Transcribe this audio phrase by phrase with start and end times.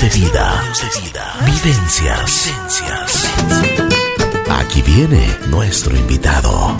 [0.00, 0.64] De vida.
[1.44, 2.50] Vivencias.
[4.48, 6.74] Aquí viene nuestro invitado.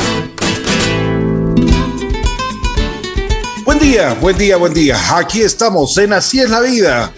[3.67, 5.19] Buen día, buen día, buen día.
[5.19, 7.13] Aquí estamos en Así es la vida.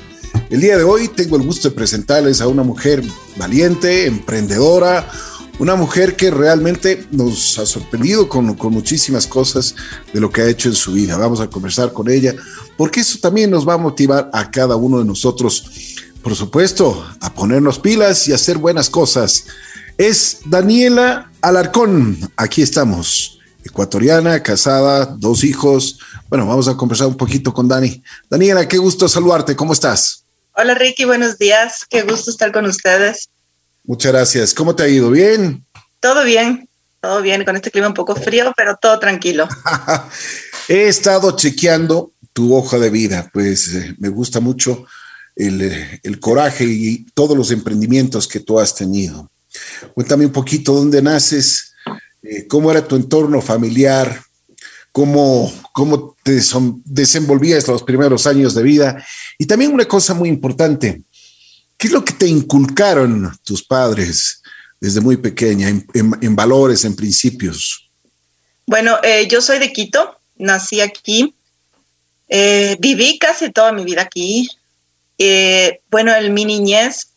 [0.50, 3.00] El día de hoy tengo el gusto de presentarles a una mujer
[3.36, 5.08] valiente, emprendedora,
[5.59, 9.75] una mujer que realmente nos ha sorprendido con, con, muchísimas cosas
[10.12, 11.16] de lo que ha hecho en su vida.
[11.16, 12.34] Vamos a conversar con ella,
[12.77, 17.33] porque eso también nos va a motivar a cada uno de nosotros, por supuesto, a
[17.33, 19.47] ponernos pilas y hacer buenas cosas.
[19.97, 26.00] Es Daniela Alarcón, aquí estamos, ecuatoriana, casada, dos hijos.
[26.28, 28.02] Bueno, vamos a conversar un poquito con Dani.
[28.28, 30.25] Daniela, qué gusto saludarte, ¿cómo estás?
[30.56, 33.28] Hola Ricky, buenos días, qué gusto estar con ustedes.
[33.84, 34.55] Muchas gracias.
[34.55, 35.11] ¿Cómo te ha ido?
[35.11, 35.65] ¿Bien?
[36.01, 36.69] Todo bien,
[37.01, 39.47] todo bien, con este clima un poco frío, pero todo tranquilo.
[40.69, 44.87] He estado chequeando tu hoja de vida, pues eh, me gusta mucho
[45.37, 49.31] el, eh, el, coraje y todos los emprendimientos que tú has tenido.
[49.92, 51.75] Cuéntame un poquito dónde naces,
[52.23, 54.20] eh, cómo era tu entorno familiar,
[54.92, 56.41] cómo, cómo te
[56.84, 59.05] desenvolvías los primeros años de vida
[59.39, 61.03] y también una cosa muy importante,
[61.77, 64.42] ¿Qué es lo que te inculcaron tus padres
[64.80, 67.91] desde muy pequeña en, valores, en principios?
[68.67, 71.34] Bueno, eh, yo soy de Quito, nací aquí,
[72.28, 74.48] eh, viví casi toda mi vida aquí.
[75.19, 77.08] Eh, bueno, en mi niñez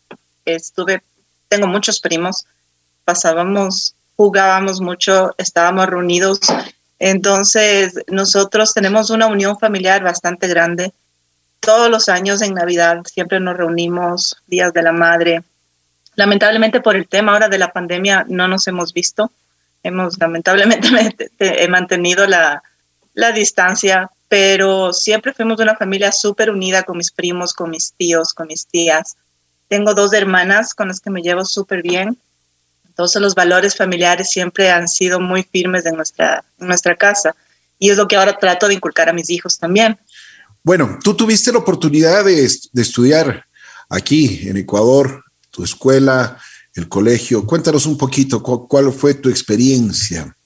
[0.44, 1.02] estuve,
[1.48, 2.46] tengo muchos primos,
[3.04, 6.40] pasábamos, jugábamos mucho, estábamos reunidos.
[6.98, 10.92] Entonces, nosotros tenemos una unión familiar bastante grande
[11.60, 15.42] todos los años en Navidad siempre nos reunimos, días de la madre.
[16.14, 19.30] Lamentablemente por el tema ahora de la pandemia no nos hemos visto.
[19.82, 22.62] Hemos lamentablemente he mantenido la,
[23.14, 28.34] la distancia, pero siempre fuimos una familia súper unida con mis primos, con mis tíos,
[28.34, 29.16] con mis tías.
[29.68, 32.18] Tengo dos hermanas con las que me llevo súper bien.
[32.86, 37.36] Entonces los valores familiares siempre han sido muy firmes en nuestra, en nuestra casa.
[37.78, 39.98] Y es lo que ahora trato de inculcar a mis hijos también.
[40.62, 43.46] Bueno, tú tuviste la oportunidad de, estudiar
[43.88, 46.38] aquí en Ecuador, tu escuela,
[46.74, 47.46] el colegio.
[47.46, 50.36] Cuéntanos un poquito cuál, fue tu experiencia.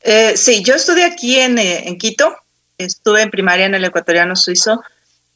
[0.00, 2.34] Eh, sí, yo estudié aquí en, eh, en, Quito,
[2.76, 4.82] estuve en primaria en el ecuatoriano suizo,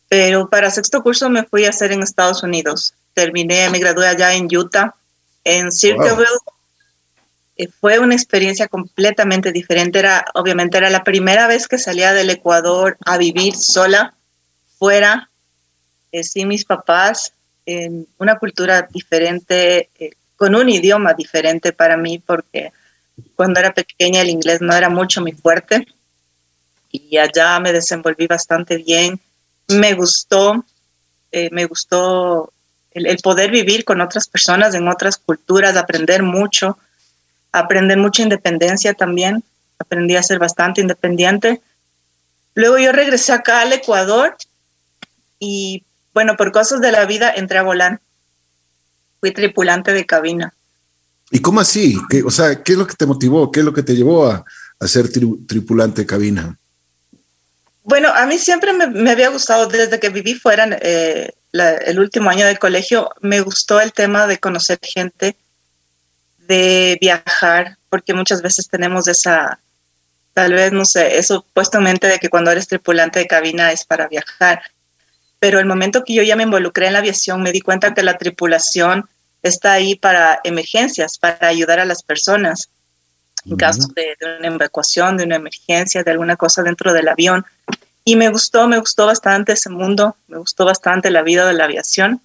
[0.09, 2.94] pero para sexto curso me fui a hacer en Estados Unidos.
[3.14, 4.94] Terminé, me gradué allá en Utah,
[5.44, 6.26] en Circleville.
[7.81, 9.99] Fue una experiencia completamente diferente.
[9.99, 14.15] Era, obviamente, era la primera vez que salía del Ecuador a vivir sola
[14.78, 15.31] fuera,
[16.12, 17.33] eh, sin mis papás,
[17.65, 22.72] en una cultura diferente, eh, con un idioma diferente para mí, porque
[23.34, 25.87] cuando era pequeña el inglés no era mucho mi fuerte
[26.91, 29.21] y allá me desenvolví bastante bien.
[29.69, 30.65] Me gustó,
[31.33, 32.53] eh, me gustó
[32.93, 36.78] el, poder vivir con otras personas en otras culturas, aprender mucho,
[37.59, 39.43] aprender mucha independencia también.
[39.78, 41.61] Aprendí a ser bastante independiente.
[42.55, 44.37] Luego yo regresé acá al Ecuador
[45.39, 45.84] y
[46.15, 48.00] bueno, por cosas de la vida entré a volar.
[49.21, 50.55] Fui tripulante de cabina.
[51.31, 51.99] ¿Y cómo así?
[52.09, 53.50] ¿Qué, o sea, ¿qué es lo que te motivó?
[53.50, 54.44] ¿Qué es lo que te llevó a,
[54.87, 56.56] ser tripulante de cabina?
[57.83, 62.47] Bueno, a mí siempre me, había gustado, desde que viví fuera eh, el último año
[62.47, 65.37] de colegio, me gustó el tema de conocer gente,
[66.46, 69.58] de viajar, porque muchas veces tenemos esa,
[70.34, 73.72] tal vez, no sé, eso puesto en mente de que cuando eres tripulante de cabina
[73.72, 74.62] es para viajar
[75.38, 78.02] pero el momento que yo ya me involucré en la aviación me di cuenta que
[78.02, 79.08] la tripulación
[79.42, 82.70] está ahí para emergencias, para ayudar a las personas
[83.44, 87.46] en caso de, una evacuación, de una emergencia, de alguna cosa dentro del avión.
[88.04, 91.64] Y me gustó, me gustó bastante ese mundo, me gustó bastante la vida de la
[91.64, 92.20] aviación.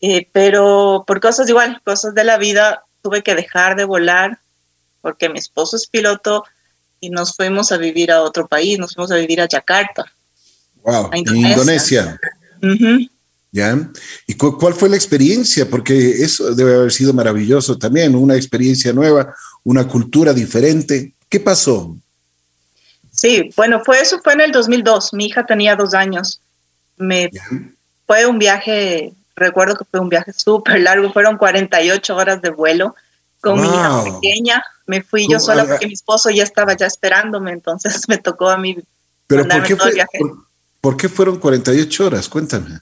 [0.00, 4.38] Eh, pero por cosas igual, cosas de la vida, tuve que dejar de volar
[5.00, 6.44] porque mi esposo es piloto
[7.00, 10.04] y nos fuimos a vivir a otro país, nos fuimos a vivir a Yakarta.
[10.82, 12.18] Wow, Indonesia.
[13.50, 13.78] ¿Ya?
[14.26, 15.68] ¿Y cuál fue la experiencia?
[15.68, 19.34] Porque eso debe haber sido maravilloso también, una experiencia nueva,
[19.64, 21.12] una cultura diferente.
[21.28, 21.96] ¿Qué pasó?
[23.10, 25.12] Sí, bueno, fue eso fue en el 2002.
[25.12, 26.40] Mi hija tenía dos años.
[26.96, 27.30] Me
[28.06, 32.94] fue un viaje, recuerdo que fue un viaje súper largo, fueron 48 horas de vuelo
[33.40, 34.62] con mi hija pequeña.
[34.86, 38.56] Me fui yo sola porque mi esposo ya estaba ya esperándome, entonces me tocó a
[38.56, 38.78] mí.
[39.26, 39.76] Pero ¿por qué,
[40.80, 42.28] ¿Por qué fueron 48 horas?
[42.28, 42.80] Cuéntame.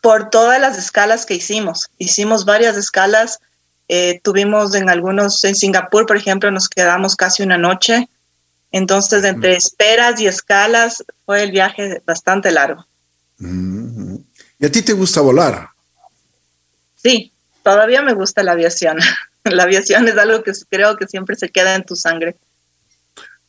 [0.00, 1.90] Por todas las escalas que hicimos.
[1.98, 3.40] Hicimos varias escalas.
[3.88, 8.08] Eh, tuvimos en algunos, en Singapur, por ejemplo, nos quedamos casi una noche.
[8.72, 12.86] Entonces, entre esperas y escalas, fue el viaje bastante largo.
[13.38, 15.71] ¿Y a ti te gusta volar?
[17.02, 17.32] Sí,
[17.62, 18.98] todavía me gusta la aviación.
[19.44, 22.36] la aviación es algo que creo que siempre se queda en tu sangre.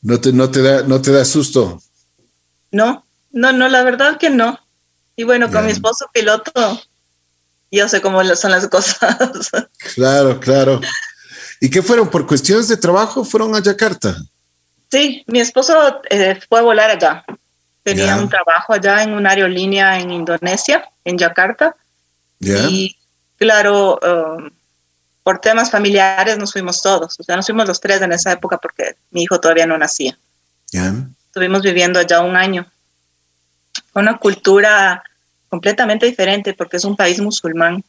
[0.02, 1.82] ¿No te, no te, da, no te da susto?
[2.72, 4.60] No, no, no, la verdad que no.
[5.16, 6.82] Y bueno, con mi esposo piloto,
[7.72, 9.18] yo sé cómo son las cosas.
[9.96, 10.82] Claro, claro.
[11.60, 12.10] ¿Y qué fueron?
[12.10, 14.18] ¿Por cuestiones de trabajo fueron a Yakarta?
[14.90, 17.24] Sí, mi esposo eh, fue a volar allá.
[17.84, 21.76] Tenía un trabajo allá en una aerolínea en Indonesia, en Yakarta.
[22.40, 22.98] Y
[23.38, 24.50] claro, um,
[25.24, 27.20] por temas familiares nos fuimos todos.
[27.20, 30.18] O sea, nos fuimos los tres en esa época porque mi hijo todavía no nacía.
[31.28, 32.68] Estuvimos viviendo allá un año.
[33.94, 35.04] Una cultura
[35.50, 37.84] completamente diferente porque es un país musulmán,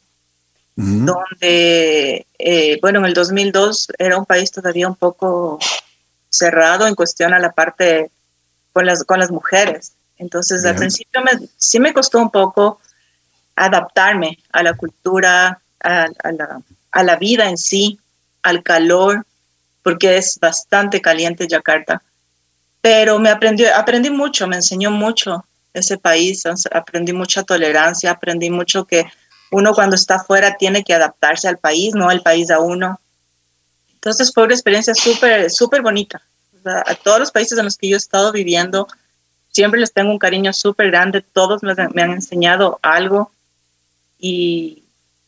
[0.75, 5.57] donde, eh, bueno, en el 2002 era un país todavía un poco
[6.29, 8.11] cerrado en cuestión a la parte
[8.73, 9.93] con las, con las mujeres.
[10.17, 12.79] Entonces, al principio me, sí me costó un poco
[13.55, 16.61] adaptarme a la cultura, a, la,
[16.91, 17.99] a, la, vida en sí,
[18.43, 19.25] al calor,
[19.83, 22.01] porque es bastante caliente Yakarta.
[22.81, 28.85] Pero me aprendió, aprendí mucho, me enseñó mucho ese país, aprendí mucha tolerancia, aprendí mucho
[28.85, 29.05] que
[29.51, 32.99] uno cuando está afuera tiene que adaptarse al país, no al país a uno.
[33.93, 36.21] Entonces fue una experiencia súper, súper bonita
[36.65, 38.87] a todos los países en los que yo he estado viviendo,
[39.51, 43.31] siempre les tengo un cariño súper grande, todos me, han enseñado algo
[44.19, 44.83] y,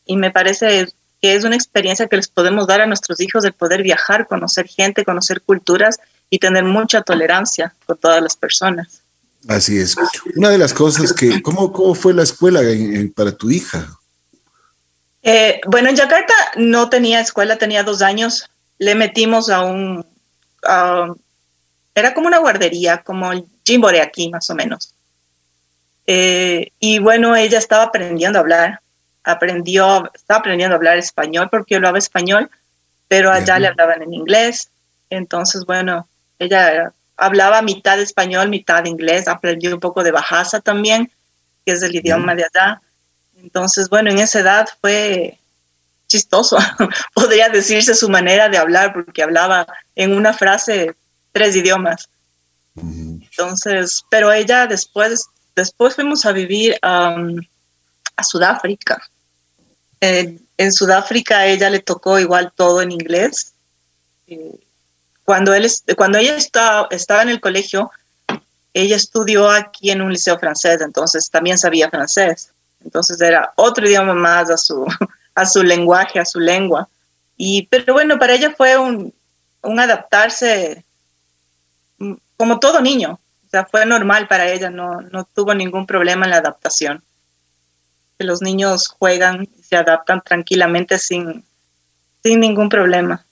[0.06, 0.88] y, me parece
[1.20, 4.66] que es una experiencia que les podemos dar a nuestros hijos de poder viajar, conocer
[4.68, 5.98] gente, conocer culturas
[6.30, 9.02] y tener mucha tolerancia con todas las personas.
[9.46, 9.96] Así es.
[10.36, 12.60] Una de las cosas que, ¿cómo, cómo fue la escuela
[13.14, 13.98] para tu hija?
[15.22, 18.50] Eh, bueno, en Yakarta no tenía escuela, tenía dos años.
[18.78, 20.04] Le metimos a un,
[21.94, 24.94] era como una guardería, como el Jimbore aquí, más o menos.
[26.10, 28.80] Eh, y bueno, ella estaba aprendiendo a hablar,
[29.24, 32.50] aprendió, estaba aprendiendo a hablar español porque yo hablaba español,
[33.08, 34.70] pero allá le hablaban en inglés.
[35.10, 36.08] Entonces, bueno,
[36.38, 41.12] ella hablaba mitad español, mitad inglés, aprendió un poco de Bajasa también,
[41.66, 42.80] que es el idioma de allá.
[43.42, 45.38] Entonces, bueno, en esa edad fue
[46.06, 46.56] chistoso,
[47.14, 50.94] podría decirse su manera de hablar, porque hablaba en una frase
[51.32, 52.08] tres idiomas.
[52.74, 55.26] Entonces, pero ella después,
[55.58, 57.16] después fuimos a vivir a
[58.22, 59.02] Sudáfrica.
[60.00, 63.52] en Sudáfrica ella le tocó igual todo en inglés.
[65.24, 67.90] Cuando, él, cuando ella estaba, estaba en el colegio,
[68.72, 72.50] ella estudió aquí en un liceo francés, entonces también sabía francés.
[72.84, 74.86] Entonces era otro idioma más a su,
[75.34, 76.88] a su lenguaje, a su lengua.
[77.36, 79.12] Y, pero bueno, para ella fue un,
[79.62, 80.84] un adaptarse
[82.36, 83.18] como todo niño.
[83.48, 87.02] O sea, fue normal para ella, no, no tuvo ningún problema en la adaptación.
[88.18, 91.46] Los niños juegan y se adaptan tranquilamente sin,
[92.22, 93.24] sin ningún problema.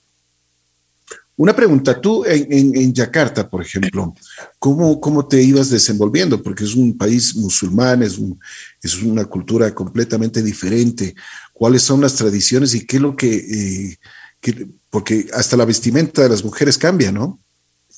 [1.37, 4.15] Una pregunta, tú en, en, Yakarta, por ejemplo,
[4.59, 6.43] ¿cómo, ¿cómo te ibas desenvolviendo?
[6.43, 8.41] Porque es un país musulmán, es, un,
[8.81, 11.15] es una cultura completamente diferente.
[11.53, 13.97] ¿Cuáles son las tradiciones y qué es lo que, eh,
[14.41, 17.39] que, porque hasta la vestimenta de las mujeres cambia, ¿no?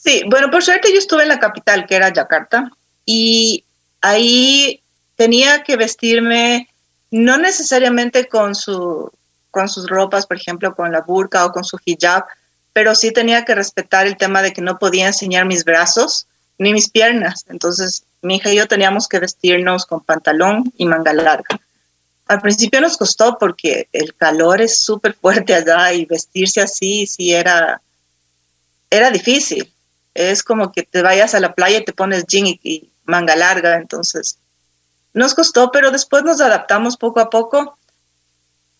[0.02, 2.70] Sí, bueno, por suerte yo estuve en la capital, que era Yakarta,
[3.04, 3.64] y
[4.00, 4.80] ahí
[5.16, 6.68] tenía que vestirme
[7.10, 9.10] no necesariamente con, su,
[9.50, 12.24] con sus ropas, por ejemplo, con la burka o con su hijab,
[12.72, 16.26] pero sí tenía que respetar el tema de que no podía enseñar mis brazos
[16.58, 17.44] ni mis piernas.
[17.48, 21.60] Entonces, mi hija y yo teníamos que vestirnos con pantalón y manga larga.
[22.26, 27.32] Al principio nos costó porque el calor es súper fuerte allá y vestirse así sí
[27.32, 27.80] era,
[28.90, 29.72] era difícil
[30.18, 33.76] es como que te vayas a la playa y te pones jean y, manga larga,
[33.76, 34.38] entonces
[35.14, 37.78] nos costó, pero después nos adaptamos poco a poco.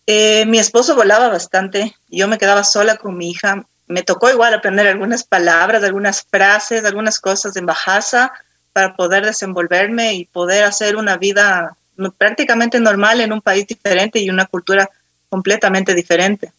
[0.05, 3.65] Eh, mi esposo volaba bastante, yo me quedaba sola con mi hija.
[3.87, 8.31] Me tocó igual aprender algunas palabras, algunas frases, algunas cosas en Bajasa
[8.73, 11.75] para poder desenvolverme y poder hacer una vida
[12.17, 14.89] prácticamente normal en un país diferente y una cultura
[15.29, 16.51] completamente diferente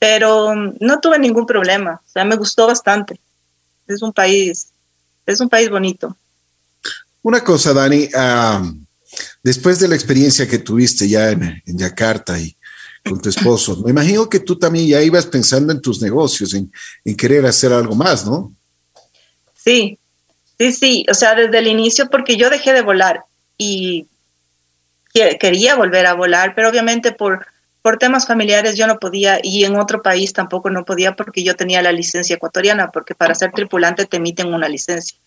[0.00, 3.20] pero no tuve ningún problema, o sea, me gustó bastante.
[3.86, 4.68] Es un país,
[5.26, 6.16] es un país bonito.
[7.22, 8.08] Una cosa, Dani,
[9.42, 12.56] después de la experiencia que tuviste ya en, Yakarta y
[13.04, 16.72] con tu esposo, me imagino que tú también ya ibas pensando en tus negocios, en,
[17.04, 18.54] en querer hacer algo más, ¿no?
[19.54, 19.98] Sí,
[20.58, 23.24] sí, sí, o sea, desde el inicio, porque yo dejé de volar
[23.58, 24.06] y
[25.12, 27.46] quería volver a volar, pero obviamente por
[27.82, 31.56] por temas familiares yo no podía y en otro país tampoco no podía porque yo
[31.56, 35.18] tenía la licencia ecuatoriana, porque para ser tripulante te emiten una licencia.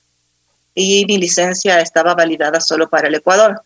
[0.75, 3.62] Y mi licencia estaba validada solo para el Ecuador.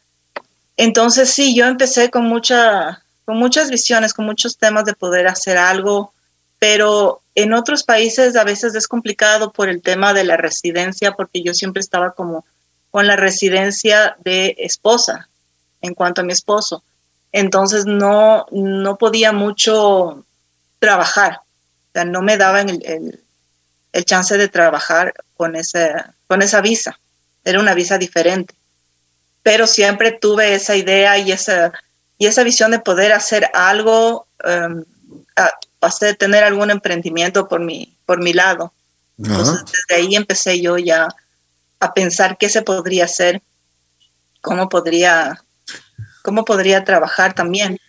[0.78, 5.58] Entonces sí, yo empecé con mucha, con muchas visiones, con muchos temas de poder hacer
[5.58, 6.14] algo,
[6.60, 11.44] pero en otros países a veces es complicado por el tema de la residencia, porque
[11.44, 12.46] yo siempre estaba como
[12.92, 15.30] con la residencia de esposa
[15.82, 16.84] en cuanto a mi esposo.
[17.32, 20.24] Entonces no, no podía mucho
[20.80, 23.20] trabajar, o sea, no me daban el,
[23.92, 25.94] el, chance de trabajar con, ese,
[26.28, 27.00] con esa visa.
[27.44, 28.54] Era una visa diferente.
[29.44, 31.72] Pero siempre tuve esa idea y esa,
[32.18, 34.84] y esa visión de poder hacer algo um,
[35.80, 38.74] pasé de tener algún emprendimiento por mi, por mi lado.
[39.18, 41.08] Entonces, desde ahí empecé yo ya
[41.80, 43.42] a pensar qué se podría hacer,
[44.42, 45.44] cómo podría,
[46.28, 47.80] cómo podría trabajar también.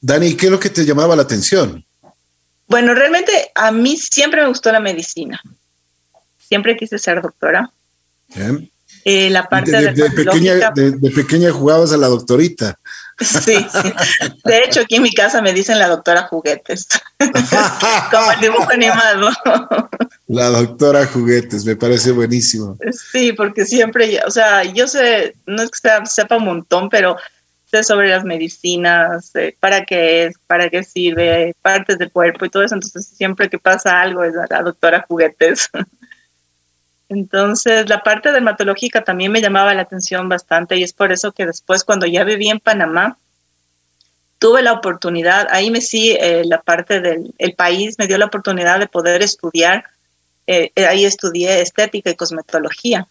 [0.00, 1.84] Dani, ¿qué es lo que te llamaba la atención?
[2.66, 5.40] Bueno, realmente a mí siempre me gustó la medicina.
[6.36, 7.70] Siempre quise ser doctora.
[9.04, 12.80] Eh, la parte de, pequeña, de, pequeña jugabas a la doctorita.
[13.20, 13.64] Sí,
[14.44, 16.88] de hecho aquí en mi casa me dicen la doctora juguetes,
[18.10, 19.30] como el dibujo animado.
[20.26, 22.76] La doctora juguetes, me parece buenísimo.
[23.12, 27.16] Sí, porque siempre, o sea, yo sé, no es que sepa un montón, pero
[27.82, 32.74] sobre las medicinas, para qué es, para qué sirve, partes del cuerpo y todo eso,
[32.74, 35.70] entonces siempre que pasa algo es la doctora juguetes.
[37.08, 41.46] Entonces, la parte dermatológica también me llamaba la atención bastante y es por eso que
[41.46, 43.18] después, cuando ya viví en Panamá,
[44.38, 48.78] tuve la oportunidad, ahí me sí, eh, la parte del país me dio la oportunidad
[48.78, 49.84] de poder estudiar,
[50.46, 53.06] eh, eh, ahí estudié estética y cosmetología.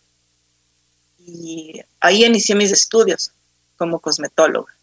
[1.26, 3.32] Y ahí inicié mis estudios
[3.78, 4.74] como cosmetóloga.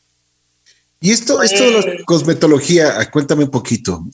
[1.00, 4.04] Y esto, esto de la cosmetología, cuéntame un poquito.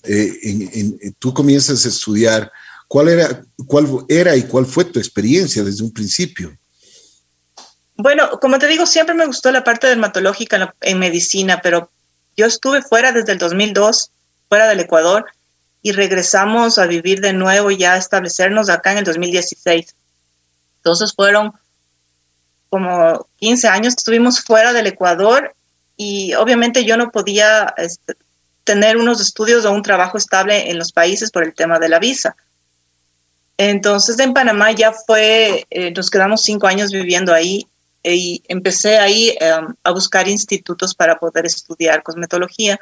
[1.18, 2.52] tú comienzas a estudiar
[2.88, 6.56] ¿Cuál era, ¿Cuál era y cuál fue tu experiencia desde un principio?
[7.96, 11.90] Bueno, como te digo, siempre me gustó la parte dermatológica en, medicina, pero
[12.36, 14.10] yo estuve fuera desde el 2002,
[14.48, 15.26] fuera del Ecuador,
[15.82, 19.94] y regresamos a vivir de nuevo y ya a establecernos acá en el 2016.
[20.78, 21.54] Entonces fueron
[22.68, 25.54] como 15 años estuvimos fuera del Ecuador
[25.96, 28.14] y obviamente yo no podía este,
[28.64, 31.98] tener unos estudios o un trabajo estable en los países por el tema de la
[31.98, 32.36] visa.
[33.58, 37.66] Entonces en Panamá ya fue, eh, nos quedamos cinco años viviendo ahí
[38.02, 42.78] y empecé ahí em, a buscar institutos para poder estudiar cosmetología.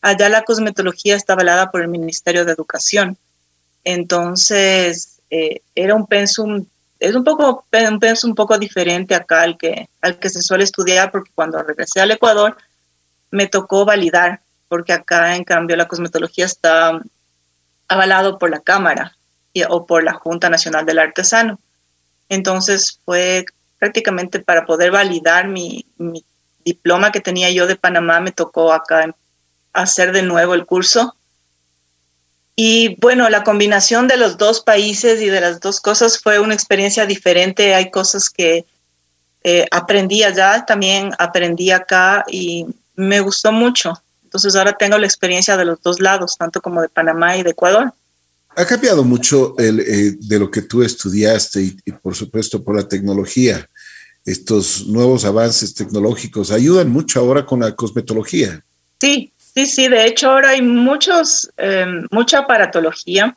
[0.00, 3.16] Allá la cosmetología está avalada por el Ministerio de Educación.
[3.84, 6.64] Entonces eh, era un pensum,
[7.00, 11.10] es un poco un un poco diferente acá al que, al que se suele estudiar
[11.10, 12.56] porque cuando regresé al Ecuador
[13.30, 17.00] me tocó validar porque acá en cambio la cosmetología está
[17.88, 19.16] avalado por la Cámara
[19.68, 21.58] o por la Junta Nacional del Artesano.
[22.28, 23.44] Entonces fue
[23.78, 25.84] prácticamente para poder validar mi,
[26.64, 29.14] diploma que tenía yo de Panamá, me tocó acá
[29.72, 31.16] hacer de nuevo el curso.
[32.60, 36.54] Y bueno, la combinación de los dos países y de las dos cosas fue una
[36.54, 37.72] experiencia diferente.
[37.72, 38.66] Hay cosas que
[39.44, 44.02] eh, aprendí allá, también aprendí acá y me gustó mucho.
[44.24, 47.50] Entonces ahora tengo la experiencia de los dos lados, tanto como de Panamá y de
[47.50, 47.94] Ecuador.
[48.56, 52.88] Ha cambiado mucho el, eh, de lo que tú estudiaste y, por supuesto por la
[52.88, 53.70] tecnología.
[54.24, 58.64] Estos nuevos avances tecnológicos ayudan mucho ahora con la cosmetología.
[59.00, 59.32] Sí,
[59.66, 59.88] sí, sí.
[59.88, 63.36] De hecho, ahora hay muchos, em, mucha aparatología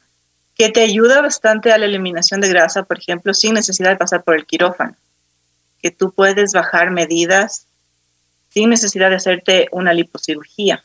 [0.56, 4.24] que te ayuda bastante a la eliminación de grasa, por ejemplo, sin necesidad de pasar
[4.24, 4.96] por el quirófano.
[5.82, 7.66] Que tú puedes bajar medidas
[8.50, 10.84] sin necesidad de hacerte una liposirugía.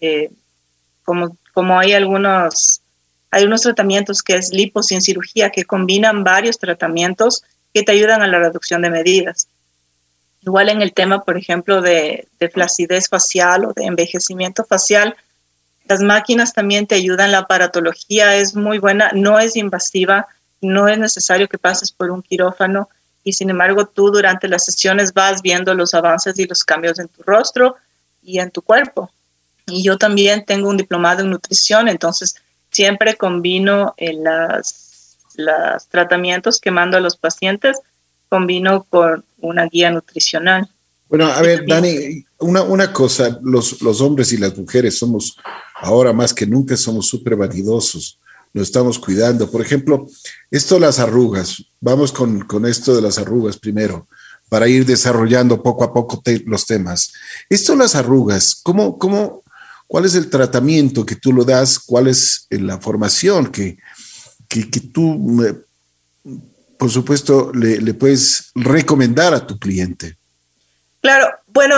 [0.00, 0.30] Eh,
[1.04, 2.80] como, como hay algunos
[3.30, 8.20] hay unos tratamientos que es lipo sin cirugía que combinan varios tratamientos que te ayudan
[8.20, 9.48] a la reducción de medidas.
[10.44, 15.14] Igual en el tema, por ejemplo, de, flacidez facial o de envejecimiento facial,
[15.86, 20.26] las máquinas también te ayudan, la aparatología es muy buena, no es invasiva,
[20.60, 22.88] no es necesario que pases por un quirófano
[23.24, 27.08] y sin embargo tú durante las sesiones vas viendo los avances y los cambios en
[27.08, 27.76] tu rostro
[28.22, 29.10] y en tu cuerpo.
[29.66, 32.34] Y yo también tengo un diplomado en nutrición, entonces
[32.70, 37.78] siempre combino en las, los tratamientos que mando a los pacientes,
[38.28, 40.68] combino con una guía nutricional.
[41.08, 45.36] Bueno, a ver, Dani, una, una cosa, los, los hombres y las mujeres somos
[45.76, 48.18] ahora más que nunca, somos súper vanidosos,
[48.54, 49.50] nos estamos cuidando.
[49.50, 50.08] Por ejemplo,
[50.50, 54.06] esto de las arrugas, vamos con, con esto de las arrugas primero,
[54.48, 57.12] para ir desarrollando poco a poco los temas.
[57.48, 59.42] Esto de las arrugas, ¿cómo, cómo,
[59.86, 61.78] ¿Cuál es el tratamiento que tú lo das?
[61.78, 63.76] ¿Cuál es eh, la formación que,
[64.48, 65.44] que, tú,
[66.82, 70.16] por supuesto, le, puedes recomendar a tu cliente?
[71.00, 71.76] Claro, bueno,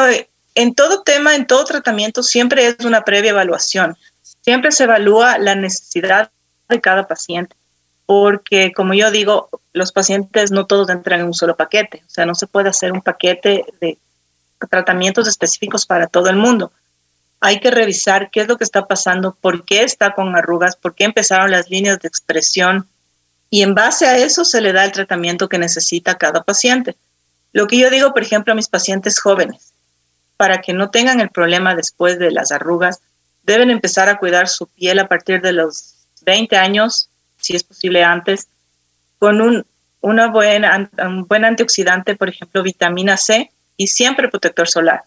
[0.55, 3.99] en todo tema, en todo tratamiento, siempre es una previa evaluación.
[4.41, 6.31] Siempre se evalúa la necesidad
[6.71, 7.55] de cada paciente,
[8.07, 12.25] porque como yo digo, los pacientes no todos entran en un solo paquete, o sea,
[12.25, 13.99] no se puede hacer un paquete de
[14.71, 16.73] tratamientos específicos para todo el mundo.
[17.41, 20.95] Hay que revisar qué es lo que está pasando, por qué está con arrugas, por
[20.95, 22.89] qué empezaron las líneas de expresión
[23.55, 26.97] y en base a eso se le da el tratamiento que necesita cada paciente.
[27.53, 29.73] Lo que yo digo, por ejemplo, a mis pacientes jóvenes,
[30.37, 32.99] para que no tengan el problema después de las arrugas,
[33.45, 37.09] deben empezar a cuidar su piel a partir de los 20 años,
[37.41, 38.49] si es posible antes,
[39.21, 39.65] con un,
[40.01, 45.05] una buena, un buen antioxidante, por ejemplo, vitamina C y siempre protector solar.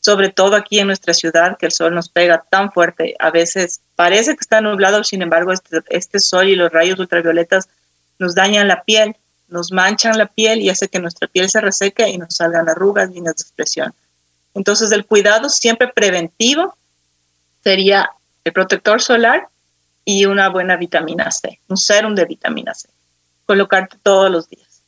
[0.00, 3.14] Sobre todo aquí en nuestra ciudad, que el sol nos pega tan fuerte.
[3.20, 7.68] A veces parece que está nublado, sin embargo, este, este sol y los rayos ultravioletas
[8.18, 9.16] nos dañan la piel,
[9.48, 13.10] nos manchan la piel y hace que nuestra piel se reseque y nos salgan arrugas,
[13.10, 13.94] líneas de expresión.
[14.54, 16.76] Entonces, el cuidado siempre preventivo
[17.62, 18.10] sería
[18.44, 19.48] el protector solar
[20.04, 22.88] y una buena vitamina C, un serum de vitamina C,
[23.46, 24.82] colocarte todos los días.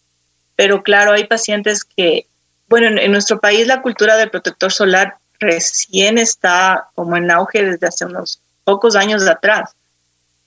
[0.56, 2.26] Pero claro, hay pacientes que,
[2.68, 7.86] bueno, en, nuestro país la cultura del protector solar recién está como en auge desde
[7.86, 9.74] hace unos pocos años atrás.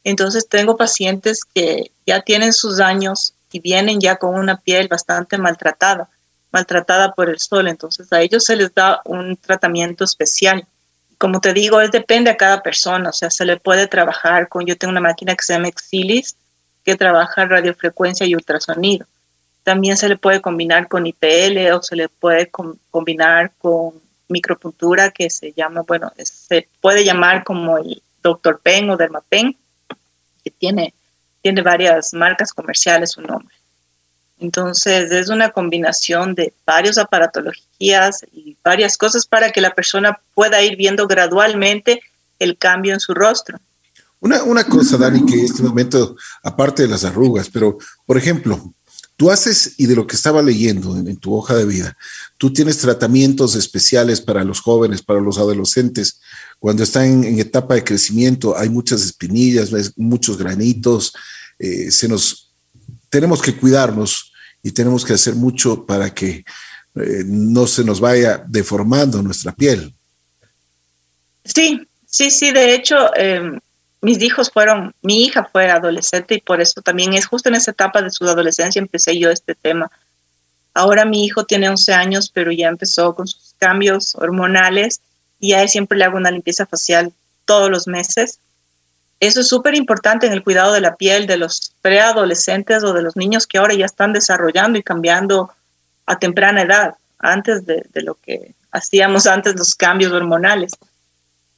[0.03, 5.37] Entonces tengo pacientes que ya tienen sus años y vienen ya con una piel bastante
[5.37, 6.09] maltratada,
[6.51, 7.67] maltratada por el sol.
[7.67, 10.65] Entonces a ellos se les da un tratamiento especial
[11.19, 14.65] como te digo, es depende a cada persona, o sea, se le puede trabajar con,
[14.65, 16.37] yo tengo una máquina que se llama Exilis,
[16.85, 19.05] que trabaja radiofrecuencia y ultrasonido.
[19.63, 22.49] También se le puede combinar con IPL o se le puede
[22.89, 23.95] combinar con
[24.29, 28.61] micropuntura que se llama, bueno, se puede llamar como el Dr.
[28.63, 29.57] Pen o Dermapen,
[30.51, 30.93] tiene,
[31.41, 33.55] tiene varias marcas comerciales su nombre.
[34.39, 40.61] Entonces es una combinación de varias aparatologías y varias cosas para que la persona pueda
[40.61, 42.01] ir viendo gradualmente
[42.39, 43.59] el cambio en su rostro.
[44.21, 48.73] Una, una cosa, Dani, que en este momento, aparte de las arrugas, pero por ejemplo,
[49.19, 51.97] tú haces, y de lo que estaba leyendo en, tu hoja de vida,
[52.37, 56.21] tú tienes tratamientos especiales para los jóvenes, para los adolescentes,
[56.57, 61.13] cuando están en, etapa de crecimiento, hay muchas espinillas, muchos granitos,
[61.59, 62.53] eh, se nos
[63.09, 64.31] tenemos que cuidarnos
[64.63, 66.45] y tenemos que hacer mucho para que
[66.95, 69.93] eh, no se nos vaya deformando nuestra piel.
[71.43, 73.59] Sí, sí, sí, de hecho, em,
[74.01, 77.71] mis hijos fueron, mi hija fue adolescente y por eso también es justo en esa
[77.71, 79.91] etapa de su adolescencia empecé yo este tema.
[80.73, 85.01] Ahora mi hijo tiene 11 años, pero ya empezó con sus cambios hormonales
[85.39, 87.11] y a él siempre le hago una limpieza facial
[87.45, 88.39] todos los meses
[89.19, 93.01] eso es súper importante en el cuidado de la piel de los preadolescentes o de
[93.01, 95.51] los niños que ahora ya están desarrollando y cambiando
[96.05, 100.71] a temprana edad, antes de, lo que hacíamos antes los cambios hormonales.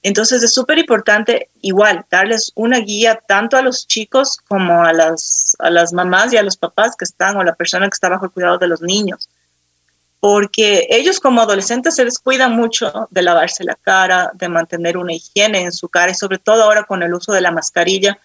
[0.04, 5.56] Entonces es súper importante igual darles una guía tanto a los chicos como a las,
[5.60, 8.26] a las mamás y a los papás que están o la persona que está bajo
[8.26, 9.30] el cuidado de los niños
[10.22, 15.62] porque ellos como adolescentes se descuidan mucho de lavarse la cara, de mantener una higiene
[15.62, 18.20] en su cara y sobre todo ahora con el uso de la mascarilla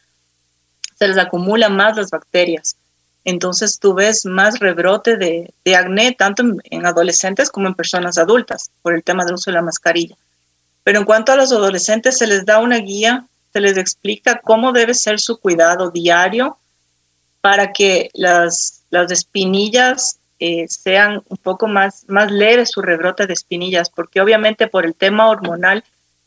[0.99, 2.77] se les acumulan más las bacterias.
[3.25, 8.95] Entonces tú ves más rebrote de, acné tanto en, adolescentes como en personas adultas por
[8.95, 10.17] el tema del uso de la mascarilla.
[10.87, 14.71] Pero en cuanto a los adolescentes se les da una guía, se les explica cómo
[14.71, 16.59] debe ser su cuidado diario
[17.41, 23.33] para que las, las espinillas eh, sean un poco más, más leves su rebrote de
[23.33, 25.83] espinillas, porque obviamente por el tema hormonal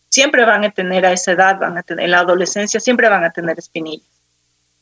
[0.10, 3.24] siempre van a tener a esa edad, van a tener, en la adolescencia siempre van
[3.24, 4.10] a tener espinillas.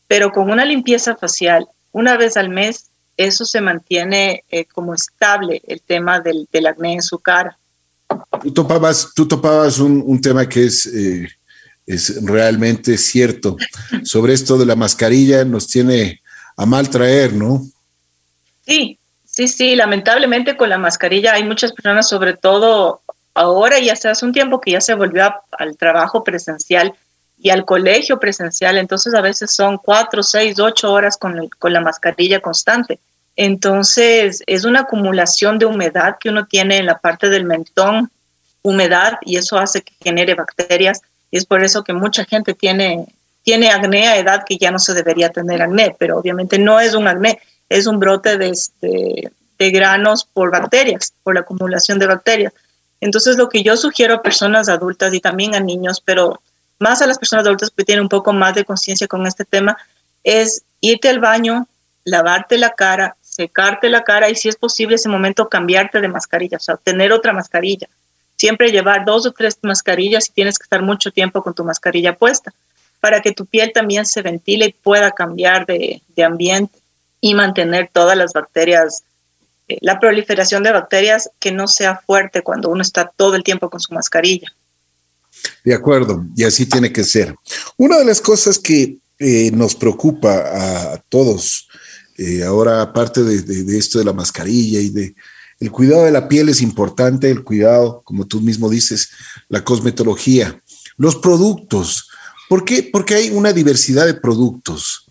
[0.07, 5.61] Pero con una limpieza facial una vez al mes, eso se mantiene eh, como estable
[5.67, 7.59] el tema del, del, acné en su cara.
[8.41, 11.27] Tú topabas, tú topabas un, un tema que es, eh,
[11.85, 13.57] es realmente cierto.
[14.03, 16.21] Sobre esto de la mascarilla nos tiene
[16.55, 17.61] a mal traer, ¿no?
[18.65, 18.97] Sí,
[19.37, 23.01] Sí, sí, lamentablemente con la mascarilla hay muchas personas, sobre todo
[23.35, 26.95] ahora y hace un tiempo que ya se volvió al trabajo presencial
[27.37, 31.81] y al colegio presencial, entonces a veces son cuatro, seis, ocho horas con, con la
[31.81, 32.99] mascarilla constante.
[33.37, 38.11] Entonces es una acumulación de humedad que uno tiene en la parte del mentón,
[38.63, 41.01] humedad, y eso hace que genere bacterias.
[41.29, 43.05] Y es por eso que mucha gente tiene,
[43.43, 46.95] tiene acné a edad que ya no se debería tener acné, pero obviamente no es
[46.95, 52.53] un acné, es un brote de, de, granos por bacterias, por la acumulación de bacterias.
[53.01, 56.41] Entonces, lo que yo sugiero a personas adultas y también a niños, pero
[56.79, 59.77] más a las personas adultas que tienen un poco más de conciencia con este tema,
[60.23, 61.67] es irte al baño,
[62.03, 66.57] lavarte la cara, secarte la cara y si es posible ese momento cambiarte de mascarilla,
[66.57, 67.87] o sea, tener otra mascarilla.
[68.35, 72.15] siempre llevar dos o tres mascarillas y tienes que estar mucho tiempo con tu mascarilla
[72.15, 72.53] puesta
[72.99, 76.77] para que tu piel también se ventile y pueda cambiar de, ambiente
[77.21, 79.03] y mantener todas las bacterias,
[79.67, 83.69] eh, la proliferación de bacterias que no sea fuerte cuando uno está todo el tiempo
[83.69, 84.51] con su mascarilla.
[85.63, 87.35] De acuerdo, y así tiene que ser.
[87.77, 91.66] Una de las cosas que eh, nos preocupa a todos,
[92.17, 95.15] eh, ahora aparte de, esto de la mascarilla y de
[95.59, 99.09] el cuidado de la piel es importante, el cuidado, como tú mismo dices,
[99.49, 100.61] la cosmetología,
[100.97, 102.09] los productos.
[102.47, 102.87] ¿Por qué?
[102.91, 105.05] Porque hay una diversidad de productos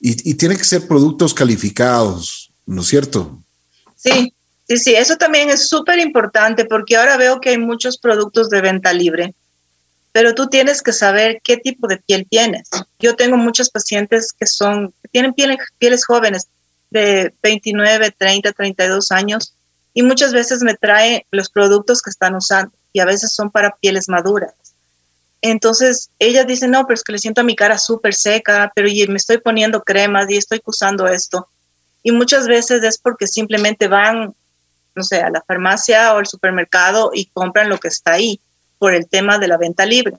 [0.00, 3.38] y, y tienen que ser productos calificados, ¿no es cierto?
[3.96, 4.32] Sí,
[4.66, 8.62] sí, sí, eso también es súper importante porque ahora veo que hay muchos productos de
[8.62, 9.34] venta libre
[10.16, 12.70] pero tú tienes que saber qué tipo de piel tienes.
[12.98, 16.48] Yo tengo muchos pacientes que son, tienen pieles jóvenes
[16.88, 19.52] de 29, 30, 32 años
[19.92, 23.76] y muchas veces me trae los productos que están usando y a veces son para
[23.76, 24.54] pieles maduras.
[25.42, 28.88] Entonces ellas dicen, no, pero es que le siento a mi cara súper seca, pero
[28.88, 31.46] y me estoy poniendo cremas y estoy usando esto.
[32.02, 34.34] Y muchas veces es porque simplemente van,
[34.94, 38.40] no sé, a la farmacia o al supermercado y compran lo que está ahí
[38.78, 40.16] por el tema de la venta libre.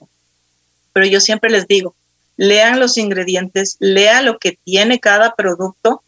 [0.92, 1.94] Pero yo siempre les digo,
[2.36, 6.02] lean los ingredientes, lean lo que tiene cada producto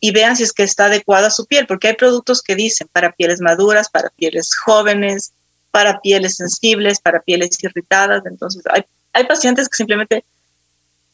[0.00, 2.88] y vean si es que está adecuado a su piel, porque hay productos que dicen
[2.92, 5.32] para pieles maduras, para pieles jóvenes,
[5.70, 8.24] para pieles sensibles, para pieles irritadas.
[8.26, 10.24] Entonces, hay, hay pacientes que simplemente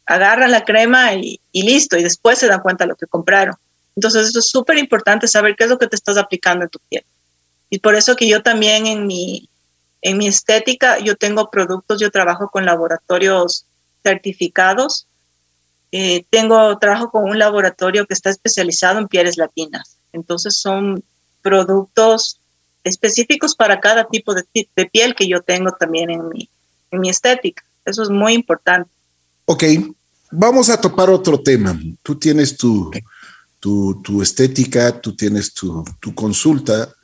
[0.07, 3.55] agarran la crema y, y, listo, y después se dan cuenta de lo que compraron.
[3.97, 6.79] Entonces, eso es súper importante saber qué es lo que te estás aplicando en tu
[6.89, 7.05] piel.
[7.71, 9.49] Y por eso que yo también en mi,
[10.05, 13.65] en mi estética yo tengo productos, yo trabajo con laboratorios
[14.03, 15.07] certificados.
[15.93, 19.97] Eh, tengo trabajo con un laboratorio que está especializado en pieles latinas.
[20.13, 21.03] Entonces son
[21.41, 22.39] productos
[22.85, 24.45] específicos para cada tipo de,
[24.93, 26.51] piel que yo tengo también en mi,
[26.91, 27.65] en mi estética.
[27.87, 28.91] Eso es muy importante.
[29.47, 29.65] Ok,
[30.31, 31.81] vamos a topar otro tema.
[32.03, 32.91] Tú tienes tu,
[33.59, 36.95] tu, tu estética, tú tienes tu, tu consulta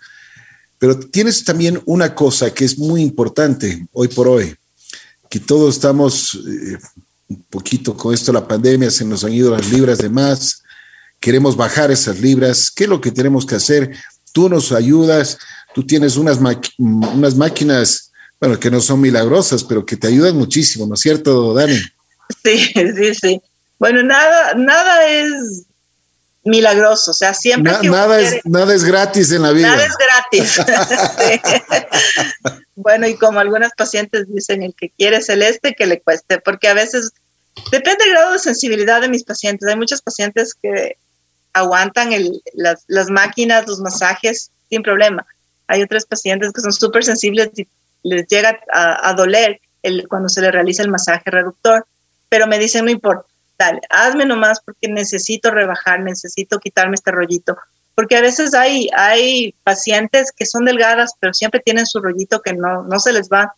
[0.80, 4.56] pero tienes también una cosa que es muy importante hoy por hoy,
[5.28, 6.78] que todos estamos eh,
[7.28, 10.62] un poquito con esto, la pandemia, se nos han ido las libras de más,
[11.20, 13.94] queremos bajar esas libras, ¿qué es lo que tenemos que hacer?
[14.32, 15.36] Tú nos ayudas,
[15.74, 16.38] tú tienes unas,
[16.78, 21.52] unas máquinas, bueno, que no son milagrosas, pero que te ayudan muchísimo, ¿no es cierto,
[21.52, 21.76] Dani?
[22.42, 23.42] Sí, sí, sí.
[23.78, 25.66] Bueno, nada, nada es
[26.44, 27.72] milagroso, o sea, siempre...
[27.82, 29.68] nada, es, nada es gratis en la vida.
[29.68, 30.60] Nada es gratis.
[32.74, 36.74] bueno, y como algunas pacientes dicen, el que quiere celeste, que le cueste, porque a
[36.74, 37.10] veces
[37.70, 39.68] depende del grado de sensibilidad de mis pacientes.
[39.68, 40.96] Hay muchos pacientes que
[41.52, 45.26] aguantan el, las, las, máquinas, los masajes sin problema.
[45.66, 47.68] Hay otros pacientes que son súper sensibles y
[48.02, 51.86] les llega a, a doler el, cuando se le realiza el masaje reductor,
[52.28, 53.26] pero me dicen, no importa
[53.60, 57.56] dale, hazme nomás porque necesito rebajar, necesito quitarme este rollito.
[57.94, 62.54] Porque a veces hay, hay pacientes que son delgadas, pero siempre tienen su rollito que
[62.54, 63.54] no, no se les va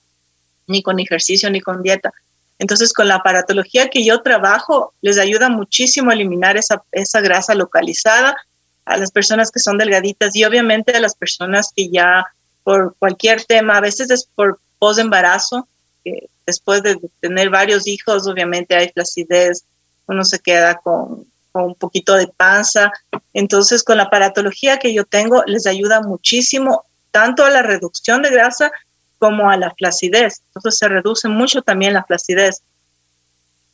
[0.67, 2.12] ni con ejercicio ni con dieta.
[2.59, 7.55] Entonces, con la aparatología que yo trabajo, les ayuda muchísimo a eliminar esa, esa grasa
[7.55, 8.37] localizada
[8.85, 12.27] a las personas que son delgaditas y obviamente a las personas que ya
[12.65, 15.69] por cualquier tema, a veces es por post-embarazo,
[16.05, 19.65] que después de tener varios hijos, obviamente hay flacidez,
[20.07, 22.93] uno se queda con, un poquito de panza.
[23.33, 28.31] Entonces, con la aparatología que yo tengo, les ayuda muchísimo tanto a la reducción de
[28.31, 28.73] grasa
[29.19, 30.43] como a la flacidez.
[30.49, 32.62] Entonces, se reduce mucho también la flacidez.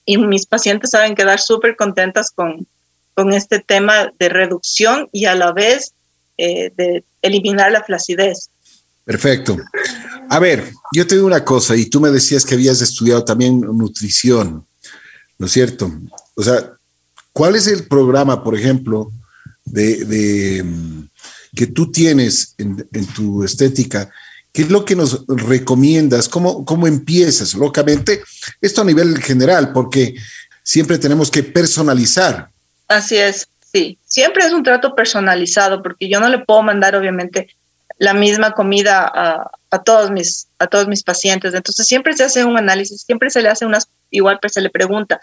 [0.04, 2.66] Y mis pacientes saben quedar súper contentas con,
[3.14, 5.92] con este tema de reducción y a la vez
[6.36, 8.50] eh, de eliminar la flacidez.
[9.04, 9.56] Perfecto.
[10.30, 13.60] A ver, yo te digo una cosa, y tú me decías que habías estudiado también
[13.60, 14.67] nutrición.
[15.38, 15.90] ¿No es cierto?
[16.34, 16.72] O sea,
[17.32, 19.12] ¿cuál es el programa, por ejemplo,
[19.64, 21.08] de, mm,
[21.54, 24.10] que tú tienes en, tu estética?
[24.52, 26.28] ¿Qué es lo que nos recomiendas?
[26.28, 27.54] ¿Cómo, ¿Cómo empiezas?
[27.54, 28.22] Lógicamente,
[28.60, 30.16] esto a nivel general, porque
[30.62, 32.50] siempre tenemos que personalizar.
[32.88, 33.98] Así es, sí.
[34.04, 37.54] Siempre es un trato personalizado, porque yo no le puedo mandar, obviamente,
[37.98, 41.54] la misma comida a, a, todos mis, a todos mis pacientes.
[41.54, 44.70] Entonces siempre se hace un análisis, siempre se le hace unas, igual pues se le
[44.70, 45.20] pregunta,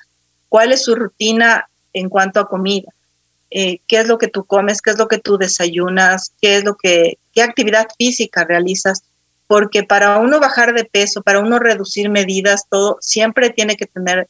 [0.50, 2.92] ¿cuál es su rutina en cuanto a comida?
[3.52, 4.82] Eh, ¿Qué es lo que tú comes?
[4.82, 6.32] ¿Qué es lo que tú desayunas?
[6.42, 9.04] ¿Qué es lo que, qué actividad física realizas?
[9.48, 14.28] Porque para uno bajar de peso, para uno reducir medidas, todo, siempre tiene que tener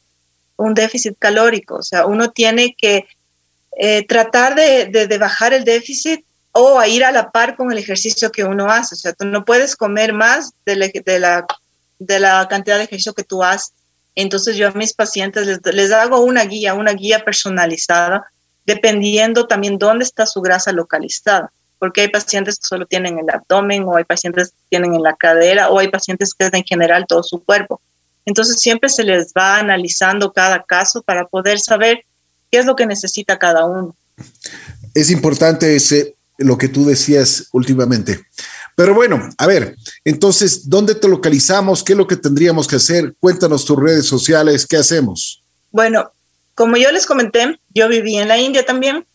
[0.56, 1.76] un déficit calórico.
[1.76, 3.06] O sea, uno tiene que
[3.78, 6.24] eh, tratar de, de bajar el déficit
[6.58, 8.94] o a ir a la par con el ejercicio que uno hace.
[8.94, 11.46] O sea, tú no puedes comer más de la, de la,
[11.98, 13.72] de la cantidad de ejercicio que tú haces.
[14.16, 18.26] Entonces yo a mis pacientes les, les hago una guía, una guía personalizada,
[18.64, 23.84] dependiendo también dónde está su grasa localizada porque hay pacientes que solo tienen el abdomen
[23.84, 27.22] o hay pacientes que tienen en la cadera o hay pacientes que en general todo
[27.22, 27.80] su cuerpo.
[28.24, 32.04] Entonces siempre se les va analizando cada caso para poder saber
[32.50, 33.94] qué es lo que necesita cada uno.
[34.94, 38.24] Es importante ese, lo que tú decías últimamente.
[38.76, 41.82] Pero bueno, a ver, entonces, ¿dónde te localizamos?
[41.82, 43.14] ¿Qué es lo que tendríamos que hacer?
[43.18, 45.42] Cuéntanos tus redes sociales, ¿qué hacemos?
[45.70, 46.12] Bueno,
[46.54, 49.06] como yo les comenté, yo viví en la India también,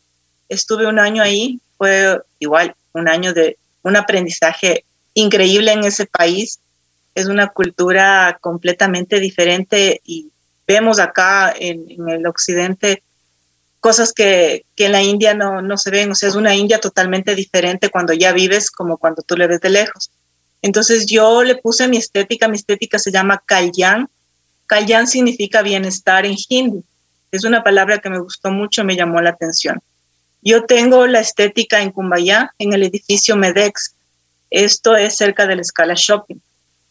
[0.49, 6.59] estuve un año ahí, fue igual un año de un aprendizaje increíble en ese país.
[7.13, 10.31] Es una cultura completamente diferente y
[10.67, 13.03] vemos acá en, en el occidente
[13.81, 16.11] cosas que, que en la India no, no, se ven.
[16.11, 19.59] O sea, es una India totalmente diferente cuando ya vives como cuando tú le ves
[19.59, 20.11] de lejos.
[20.61, 24.07] Entonces yo le puse mi estética, mi estética se llama Kalyan.
[24.67, 26.83] Kalyan significa bienestar en hindi.
[27.31, 29.81] Es una palabra que me gustó mucho, me llamó la atención.
[30.41, 33.95] Yo tengo la estética en Cumbayá, en el edificio Medex.
[34.49, 36.37] Esto es cerca del Scala Shopping.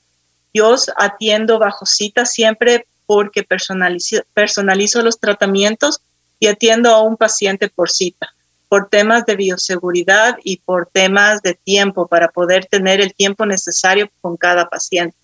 [0.54, 6.02] Yo atiendo bajo cita siempre porque personalizo, personalizo los tratamientos
[6.40, 8.34] y atiendo a un paciente por cita,
[8.68, 14.10] por temas de bioseguridad y por temas de tiempo para poder tener el tiempo necesario
[14.22, 15.16] con cada paciente.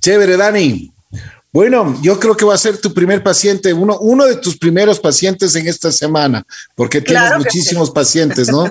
[0.00, 0.92] Chévere, Dani.
[1.52, 4.98] Bueno, yo creo que va a ser tu primer paciente, uno, uno de tus primeros
[4.98, 7.94] pacientes en esta semana, porque tienes muchísimos sí.
[7.94, 8.70] pacientes, ¿no?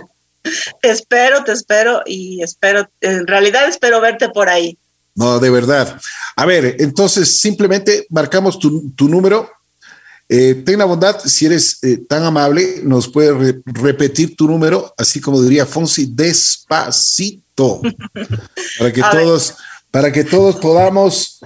[0.81, 4.77] te espero, te espero y espero, en realidad espero verte por ahí.
[5.13, 5.99] No, de verdad.
[6.35, 9.49] A ver, entonces simplemente marcamos tu, tu número.
[10.29, 14.93] Eh, ten la bondad, si eres eh, tan amable, nos puedes re repetir tu número,
[14.97, 17.81] así como diría Fonsi, despacito,
[18.79, 19.57] para que todos, ver.
[19.91, 21.39] Para que todos podamos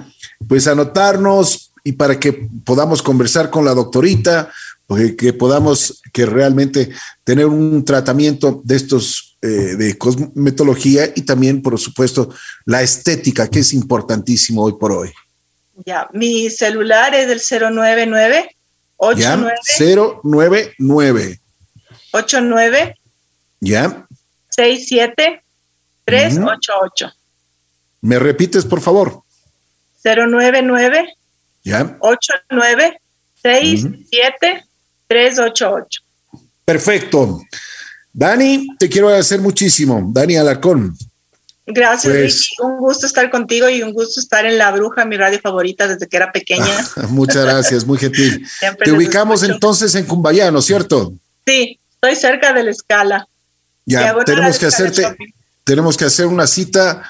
[0.47, 4.51] pues anotarnos y para que podamos conversar con la doctorita,
[4.87, 6.89] pues, que podamos que realmente
[7.23, 12.33] tener un tratamiento de estos eh, de cosmetología y también, por supuesto,
[12.65, 15.11] la estética, que es importantísimo hoy por hoy.
[15.85, 18.55] Ya, mi celular es del 099
[18.97, 19.55] 89
[20.23, 21.39] 099
[22.11, 22.95] 89
[23.59, 24.07] ya
[24.49, 25.43] 67
[26.05, 27.14] 388.
[28.05, 29.23] ¿Me repites, por favor?
[30.03, 31.15] 099
[31.63, 31.97] ¿Ya?
[31.99, 32.99] 89
[33.41, 34.63] 67
[35.07, 36.01] 388.
[36.63, 37.41] Perfecto.
[38.13, 40.07] Dani, te quiero agradecer muchísimo.
[40.13, 40.95] Dani Alarcón.
[41.65, 42.55] Gracias, pues, Ricky.
[42.59, 46.07] Un gusto estar contigo y un gusto estar en La Bruja, mi radio favorita desde
[46.07, 46.87] que era pequeña.
[47.09, 48.47] Muchas gracias, muy gentil.
[48.83, 49.55] Te ubicamos escucho.
[49.55, 51.11] entonces en Cumbayá, ¿no es cierto?
[51.47, 53.27] Sí, estoy cerca de la escala.
[53.83, 55.17] Ya, tenemos que hacerte,
[55.63, 57.03] tenemos que hacer una cita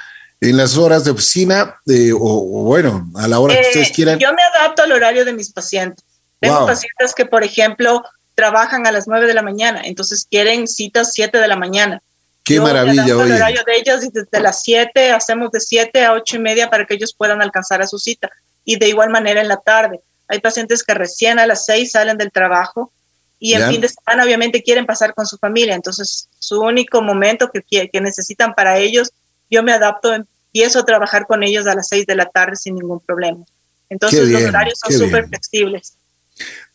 [0.50, 3.92] en las horas de oficina eh, o, o, bueno, a la hora eh, que ustedes
[3.92, 4.20] quieran.
[4.20, 6.04] Yo me adapto al horario de mis pacientes.
[6.40, 6.68] Tengo wow.
[6.68, 8.04] pacientes que, por ejemplo,
[8.36, 12.02] trabajan a las 9 de la mañana, entonces quieren citas 7 de la mañana.
[12.44, 13.32] Qué yo maravilla, oye.
[13.32, 16.70] El horario de ellos y desde las 7 hacemos de 7 a 8 y media
[16.70, 18.30] para que ellos puedan alcanzar a su cita.
[18.64, 20.02] Y de igual manera en la tarde.
[20.28, 22.92] Hay pacientes que recién a las 6 salen del trabajo
[23.40, 23.70] y en yeah.
[23.70, 25.76] fin de semana obviamente quieren pasar con su familia.
[25.76, 29.12] Entonces, su único momento que, que necesitan para ellos
[29.50, 30.14] yo me adapto,
[30.56, 33.44] empiezo a trabajar con ellos a las 6 de la tarde sin ningún problema.
[33.90, 35.94] Entonces bien, los horarios son súper flexibles.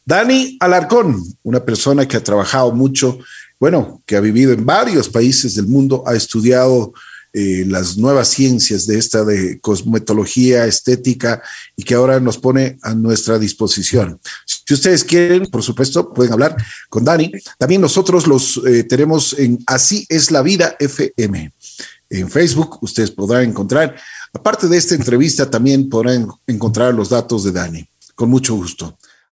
[0.04, 3.18] Dani Alarcón, una persona que ha trabajado mucho,
[3.58, 6.92] bueno, que ha vivido en varios países del mundo, ha estudiado
[7.32, 11.42] eh, las nuevas ciencias de esta de cosmetología, estética
[11.74, 14.20] y que ahora nos pone a nuestra disposición.
[14.44, 16.54] Si ustedes quieren, por supuesto, pueden hablar
[16.90, 17.32] con Dani.
[17.56, 21.50] También nosotros los eh, tenemos en Así es la vida FM
[22.10, 23.96] en Facebook, ustedes podrán encontrar.
[24.32, 27.88] Aparte de esta entrevista, también podrán encontrar los datos de Dani.
[28.14, 28.98] Con mucho gusto.